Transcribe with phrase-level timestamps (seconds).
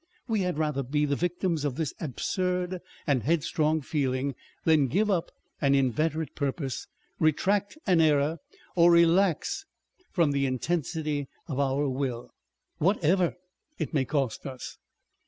[0.27, 5.29] We had rather be the victims of this absurd and headstrong feeling, than give up
[5.61, 6.87] an inveterate purpose,
[7.19, 8.39] retract an error,
[8.75, 9.63] or relax
[10.11, 12.31] from the intensity of our will,
[12.79, 13.35] whatever
[13.77, 14.79] it may cost us.